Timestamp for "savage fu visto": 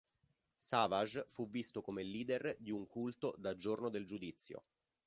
0.57-1.83